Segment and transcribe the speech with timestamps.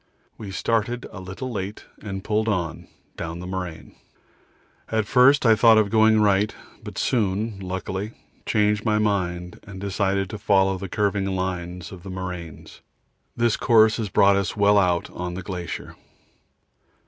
[0.35, 3.93] We started a little late and pulled on down the moraine.
[4.89, 10.27] At first I thought of going right, but soon, luckily, changed my mind and decided
[10.31, 12.81] to follow the curving lines of the moraines.
[13.37, 15.95] This course has brought us well out on the glacier.